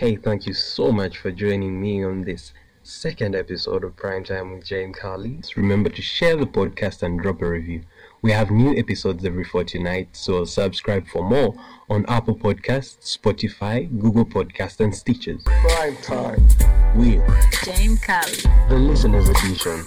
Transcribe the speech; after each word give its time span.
Hey, 0.00 0.14
thank 0.14 0.46
you 0.46 0.54
so 0.54 0.92
much 0.92 1.18
for 1.18 1.32
joining 1.32 1.80
me 1.80 2.04
on 2.04 2.22
this 2.22 2.52
second 2.84 3.34
episode 3.34 3.82
of 3.82 3.96
Prime 3.96 4.22
Time 4.22 4.52
with 4.54 4.64
James 4.64 4.96
Carly. 4.96 5.40
Remember 5.56 5.90
to 5.90 6.00
share 6.00 6.36
the 6.36 6.46
podcast 6.46 7.02
and 7.02 7.20
drop 7.20 7.42
a 7.42 7.50
review. 7.50 7.82
We 8.22 8.30
have 8.30 8.52
new 8.52 8.78
episodes 8.78 9.24
every 9.24 9.42
fortnight, 9.42 10.10
so 10.12 10.44
subscribe 10.44 11.08
for 11.08 11.28
more 11.28 11.52
on 11.90 12.06
Apple 12.06 12.36
Podcasts, 12.36 13.18
Spotify, 13.18 13.90
Google 13.98 14.24
Podcasts, 14.24 14.78
and 14.78 14.94
Stitcher. 14.94 15.38
Prime 15.44 15.96
Time 15.96 16.46
with 16.94 17.20
James 17.64 18.00
Carly, 18.00 18.38
the 18.68 18.78
Listeners 18.78 19.28
Edition. 19.28 19.84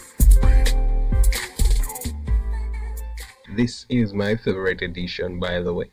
This 3.53 3.85
is 3.89 4.13
my 4.13 4.35
favorite 4.35 4.81
edition, 4.81 5.39
by 5.39 5.59
the 5.59 5.73
way 5.73 5.89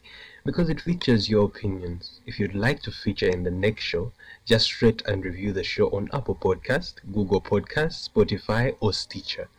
because 0.48 0.70
it 0.70 0.80
features 0.80 1.29
your 1.29 1.45
opinions. 1.45 2.22
If 2.25 2.40
you'd 2.40 2.54
like 2.54 2.80
to 2.84 2.90
feature 2.90 3.29
in 3.29 3.43
the 3.43 3.50
next 3.50 3.82
show, 3.82 4.12
just 4.46 4.80
rate 4.80 5.02
and 5.04 5.22
review 5.22 5.52
the 5.52 5.62
show 5.62 5.89
on 5.90 6.08
Apple 6.11 6.36
Podcast, 6.36 6.94
Google 7.13 7.43
Podcast, 7.43 8.08
Spotify, 8.08 8.75
or 8.80 8.94
Stitcher. 8.94 9.50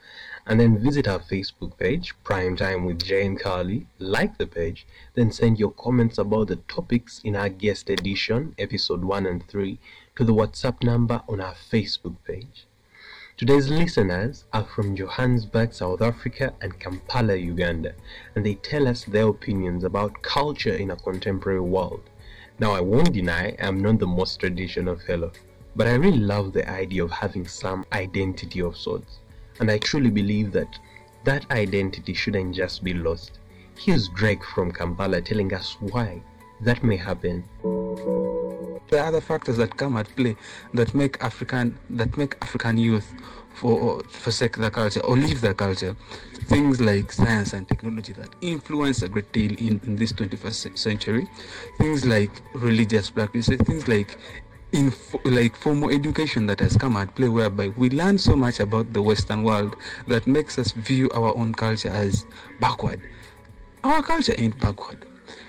And 0.48 0.60
then 0.60 0.82
visit 0.82 1.08
our 1.08 1.20
Facebook 1.20 1.78
page, 1.78 2.16
Prime 2.24 2.56
Time 2.56 2.86
with 2.86 3.04
James 3.04 3.40
Carly, 3.40 3.86
like 4.00 4.40
the 4.40 4.48
page, 4.48 4.88
then 5.14 5.32
send 5.32 5.60
your 5.60 5.72
comments 5.74 6.18
about 6.18 6.48
the 6.48 6.56
topics 6.56 7.22
in 7.24 7.36
our 7.36 7.50
guest 7.50 7.92
edition, 7.92 8.56
episode 8.58 9.04
1 9.04 9.28
and 9.28 9.48
3, 9.48 9.78
to 10.16 10.24
the 10.24 10.34
WhatsApp 10.34 10.82
number 10.82 11.22
on 11.30 11.40
our 11.40 11.54
Facebook 11.54 12.16
page. 12.26 12.66
Today's 13.40 13.70
listeners 13.70 14.44
are 14.52 14.66
from 14.66 14.98
Johannesburg, 14.98 15.72
South 15.72 16.02
Africa 16.02 16.54
and 16.60 16.78
Kampala, 16.78 17.38
Uganda, 17.38 17.94
and 18.36 18.46
they 18.46 18.56
tell 18.56 18.86
us 18.86 19.06
their 19.06 19.30
opinions 19.30 19.86
about 19.86 20.22
culture 20.22 20.74
in 20.74 20.92
a 20.92 20.98
contemporary 20.98 21.62
world. 21.62 22.02
Now, 22.60 22.74
I 22.74 22.82
won't 22.82 23.14
deny 23.14 23.56
I'm 23.62 23.82
not 23.82 24.00
the 24.00 24.08
most 24.08 24.42
traditional 24.42 24.98
fellow, 24.98 25.32
but 25.74 25.88
I 25.88 25.94
really 25.94 26.20
love 26.20 26.52
the 26.52 26.70
idea 26.70 27.02
of 27.02 27.12
having 27.12 27.48
some 27.48 27.86
identity 27.94 28.60
of 28.62 28.76
sorts, 28.76 29.20
and 29.62 29.72
I 29.72 29.78
truly 29.78 30.10
believe 30.10 30.52
that 30.52 30.78
that 31.24 31.50
identity 31.50 32.14
shouldn't 32.14 32.56
just 32.56 32.84
be 32.84 32.94
lost. 32.94 33.40
Here's 33.78 34.10
Drake 34.10 34.44
from 34.44 34.74
Kampala 34.74 35.22
telling 35.22 35.54
us 35.54 35.78
why 35.80 36.22
that 36.62 36.84
may 36.84 36.98
happen. 36.98 37.44
There 38.90 39.02
are 39.02 39.08
other 39.08 39.22
factors 39.22 39.58
that 39.58 39.78
come 39.78 39.98
at 39.98 40.14
play 40.16 40.36
that 40.74 40.96
make 40.96 41.22
African 41.24 41.78
that 41.92 42.18
make 42.18 42.36
African 42.42 42.78
youth 42.78 43.14
for 43.54 44.02
forsake 44.04 44.58
their 44.58 44.72
culture 44.72 45.02
or 45.02 45.16
leave 45.16 45.42
their 45.42 45.54
culture. 45.54 45.96
Things 46.46 46.82
like 46.82 47.12
science 47.12 47.54
and 47.54 47.68
technology 47.68 48.14
that 48.14 48.30
influence 48.42 49.04
a 49.04 49.10
great 49.10 49.32
deal 49.32 49.52
in, 49.52 49.80
in 49.86 49.96
this 49.96 50.12
21st 50.14 50.78
century. 50.78 51.28
Things 51.78 52.06
like 52.06 52.32
religious 52.54 53.12
practices. 53.12 53.62
Things 53.62 53.88
like 53.88 54.18
in 54.72 54.94
like 55.26 55.56
formal 55.56 55.90
education 55.90 56.46
that 56.48 56.60
has 56.60 56.78
come 56.78 56.96
at 56.96 57.14
play 57.16 57.28
whereby 57.28 57.70
we 57.70 57.90
learn 57.90 58.18
so 58.18 58.36
much 58.36 58.60
about 58.60 58.92
the 58.94 59.02
western 59.02 59.44
world 59.44 59.76
that 60.08 60.28
makes 60.28 60.60
us 60.60 60.72
view 60.72 61.10
our 61.14 61.36
own 61.36 61.54
culture 61.54 61.90
as 61.90 62.26
backward 62.60 63.02
our 63.84 64.04
culture 64.04 64.36
ain't 64.38 64.60
backward 64.60 65.08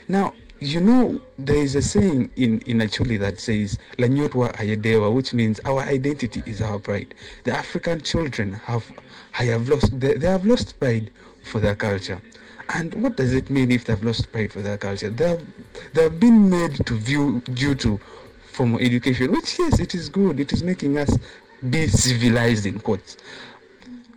now 0.09 0.33
you 0.61 0.81
know, 0.81 1.21
there 1.39 1.57
is 1.57 1.75
a 1.75 1.83
saying 1.83 2.31
in, 2.37 2.61
in 2.61 2.79
Acholi 2.79 3.19
that 3.19 3.41
says, 3.41 3.79
Lanyotwa 3.97 4.55
Ayadewa, 4.57 5.13
which 5.13 5.33
means 5.33 5.59
our 5.65 5.81
identity 5.81 6.43
is 6.45 6.61
our 6.61 6.79
pride. 6.79 7.15
The 7.45 7.57
African 7.57 8.03
children 8.03 8.53
have, 8.53 8.85
have 9.33 9.69
lost, 9.69 9.99
they, 9.99 10.15
they 10.15 10.27
have 10.27 10.45
lost 10.45 10.79
pride 10.79 11.11
for 11.45 11.61
their 11.61 11.75
culture. 11.75 12.21
And 12.75 12.95
what 13.03 13.17
does 13.17 13.33
it 13.33 13.49
mean 13.51 13.73
if 13.73 13.87
they've 13.87 14.03
lost 14.03 14.31
pride 14.31 14.53
for 14.53 14.61
their 14.61 14.77
culture? 14.77 15.09
They 15.09 15.29
have, 15.31 15.43
they 15.95 16.03
have 16.03 16.21
been 16.21 16.51
made 16.51 16.85
to 16.87 16.95
view 16.95 17.41
due 17.55 17.75
to 17.77 17.99
formal 18.53 18.81
education, 18.81 19.33
which 19.33 19.59
yes, 19.59 19.81
it 19.81 19.95
is 19.95 20.09
good. 20.09 20.39
It 20.39 20.53
is 20.53 20.63
making 20.63 20.99
us 20.99 21.17
be 21.71 21.89
civilized 21.89 22.67
in 22.67 22.79
quotes. 22.81 23.17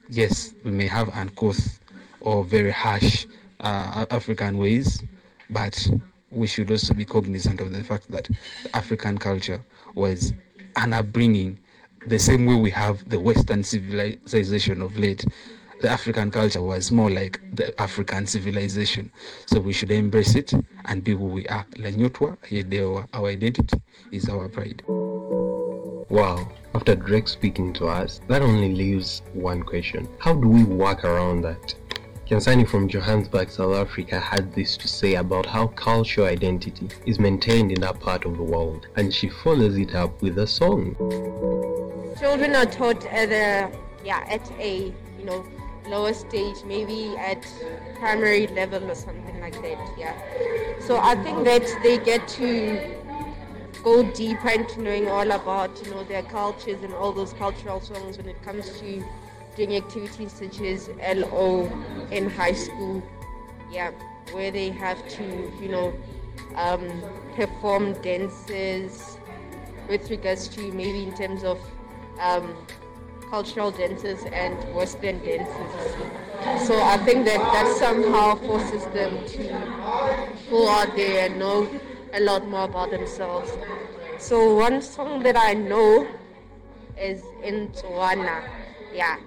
Yes, 0.09 0.53
we 0.64 0.71
may 0.71 0.88
have 0.88 1.09
uncouth 1.09 1.80
or 2.19 2.44
very 2.44 2.71
harsh 2.71 3.25
uh, 3.61 4.05
African 4.11 4.58
ways, 4.58 5.02
but 5.49 5.89
we 6.33 6.48
should 6.48 6.70
also 6.71 6.94
be 6.94 7.05
cognizant 7.05 7.61
of 7.61 7.71
the 7.71 7.83
fact 7.83 8.10
that 8.11 8.30
African 8.73 9.17
culture 9.17 9.64
was 9.95 10.33
an 10.76 10.94
upbringing 10.94 11.60
the 12.08 12.20
same 12.20 12.45
way 12.45 12.55
we 12.55 12.70
have 12.71 13.08
the 13.10 13.20
Western 13.20 13.64
civilization 13.64 14.82
of 14.82 14.98
late. 14.98 15.26
The 15.82 15.89
African 15.89 16.32
culture 16.32 16.61
was 16.61 16.92
more 16.92 17.10
like 17.10 17.42
the 17.54 17.80
African 17.82 18.26
civilization. 18.26 19.11
So 19.45 19.60
we 19.60 19.73
should 19.73 19.92
embrace 19.92 20.36
it 20.36 20.54
and 20.86 21.04
be 21.04 21.11
who 21.11 21.26
we 21.26 21.48
are. 21.48 21.66
Lanyotwa, 21.76 23.08
our 23.14 23.27
identity 23.27 23.82
is 24.11 24.30
our 24.30 24.48
pride. 24.49 24.82
Wow. 26.10 26.49
After 26.76 26.95
Drake 26.95 27.27
speaking 27.27 27.73
to 27.73 27.88
us, 27.88 28.20
that 28.27 28.42
only 28.42 28.73
leaves 28.73 29.22
one 29.33 29.64
question. 29.64 30.08
How 30.20 30.33
do 30.33 30.48
we 30.48 30.64
work 30.64 31.05
around 31.05 31.42
that? 31.42 31.76
Kansani 32.28 32.66
from 32.66 32.88
Johannesburg, 32.88 33.50
South 33.50 33.76
Africa 33.76 34.17
had 34.17 34.54
this 34.54 34.78
to 34.78 34.88
say 34.88 35.16
about 35.16 35.45
how 35.45 35.67
cultural 35.67 36.28
identity 36.28 36.88
is 37.06 37.20
maintained 37.20 37.73
in 37.73 37.82
that 37.82 38.00
part 38.00 38.23
of 38.23 38.38
the 38.38 38.44
world, 38.44 38.88
and 38.95 39.14
she 39.14 39.28
follows 39.28 39.78
it 39.78 39.94
up 39.94 40.22
with 40.22 40.38
a 40.39 40.48
song. 40.48 40.95
Children 42.17 42.56
are 42.56 42.66
taught 42.66 43.06
at 43.08 43.30
a 43.30 43.70
yeah 44.06 44.23
at 44.30 44.50
a 44.54 44.94
you 45.20 45.26
know 45.26 45.45
lower 45.89 46.14
stage, 46.14 46.64
maybe 46.66 47.14
at 47.17 47.45
primary 48.00 48.48
level 48.48 48.90
or 48.90 48.95
something 48.95 49.42
like 49.42 49.61
that. 49.61 49.94
Yeah. 49.98 50.16
So 50.80 50.98
I 50.98 51.22
think 51.23 51.44
that 51.44 51.67
they 51.84 51.98
get 51.98 52.26
to 52.40 52.95
go 53.84 54.02
deeper 54.14 54.50
into 54.50 54.82
knowing 54.82 55.10
all 55.10 55.30
about 55.30 55.86
you 55.86 55.92
know 55.92 56.05
their 56.05 56.23
cultures 56.23 56.82
and 56.84 56.94
all 56.94 57.11
those 57.11 57.34
cultural 57.34 57.82
songs 57.82 58.17
when 58.17 58.30
it 58.30 58.42
comes 58.44 58.80
to 58.80 59.04
doing 59.55 59.75
activities 59.75 60.31
such 60.31 60.59
as 60.61 60.89
LO 61.15 61.69
in 62.11 62.30
high 62.30 62.53
school, 62.53 63.03
yeah, 63.71 63.91
where 64.31 64.52
they 64.52 64.69
have 64.69 65.08
to, 65.09 65.23
you 65.61 65.69
know, 65.69 65.93
um, 66.55 66.87
perform 67.36 67.93
dances 68.02 69.17
with 69.87 70.09
regards 70.09 70.47
to 70.49 70.71
maybe 70.71 71.03
in 71.03 71.13
terms 71.15 71.43
of 71.43 71.59
um, 72.19 72.55
cultural 73.30 73.71
dances 73.71 74.23
and 74.31 74.55
Western 74.73 75.17
dances. 75.23 75.95
So 76.67 76.81
I 76.81 76.97
think 76.97 77.25
that 77.25 77.39
that 77.39 77.75
somehow 77.80 78.36
forces 78.36 78.86
them 78.87 79.25
to 79.27 80.49
go 80.49 80.69
out 80.69 80.95
there 80.95 81.25
and 81.25 81.39
know 81.39 81.67
a 82.13 82.19
lot 82.19 82.47
more 82.47 82.65
about 82.65 82.92
themselves. 82.92 83.52
So 84.19 84.55
one 84.55 84.81
song 84.81 85.23
that 85.23 85.36
I 85.36 85.53
know 85.53 86.08
is 86.97 87.23
in 87.43 87.69
Tswana. 87.69 88.43
Yeah, 88.93 89.17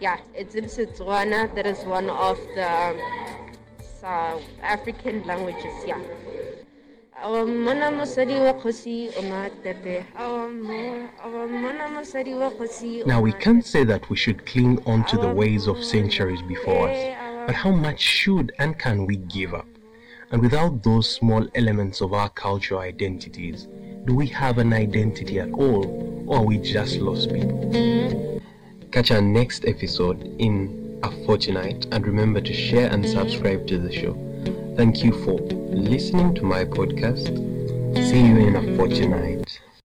yeah, 0.00 0.18
it's 0.34 0.54
in 0.54 0.64
Setswana. 0.66 1.54
That 1.54 1.66
is 1.66 1.84
one 1.84 2.10
of 2.10 2.38
the 2.54 2.70
um, 2.70 3.00
South 4.00 4.42
African 4.62 5.24
languages. 5.26 5.74
Yeah. 5.86 6.00
Um, 7.22 7.66
um, 7.66 7.80
um, 7.80 8.02
now 13.06 13.20
we 13.22 13.32
can't 13.32 13.64
say 13.64 13.84
that 13.84 14.10
we 14.10 14.16
should 14.16 14.44
cling 14.44 14.82
on 14.84 15.04
to 15.06 15.16
the 15.16 15.32
ways 15.32 15.66
of 15.66 15.82
centuries 15.82 16.42
before 16.42 16.90
us, 16.90 17.16
but 17.46 17.54
how 17.54 17.70
much 17.70 18.00
should 18.00 18.52
and 18.58 18.78
can 18.78 19.06
we 19.06 19.16
give 19.16 19.54
up? 19.54 19.66
And 20.30 20.42
without 20.42 20.82
those 20.82 21.08
small 21.08 21.46
elements 21.54 22.02
of 22.02 22.12
our 22.12 22.28
cultural 22.28 22.80
identities, 22.80 23.66
do 24.04 24.14
we 24.14 24.26
have 24.26 24.58
an 24.58 24.74
identity 24.74 25.40
at 25.40 25.50
all, 25.52 26.24
or 26.26 26.38
are 26.38 26.44
we 26.44 26.58
just 26.58 26.98
lost 26.98 27.32
people? 27.32 28.35
Catch 28.96 29.10
our 29.10 29.20
next 29.20 29.66
episode 29.66 30.22
in 30.38 30.98
a 31.02 31.10
fortnight 31.26 31.86
and 31.92 32.06
remember 32.06 32.40
to 32.40 32.54
share 32.54 32.90
and 32.90 33.06
subscribe 33.06 33.66
to 33.66 33.78
the 33.78 33.92
show. 33.92 34.14
Thank 34.74 35.04
you 35.04 35.12
for 35.22 35.38
listening 35.68 36.34
to 36.36 36.42
my 36.42 36.64
podcast. 36.64 37.26
See 37.94 38.26
you 38.26 38.38
in 38.38 38.56
a 38.56 38.74
fortnight. 38.74 39.60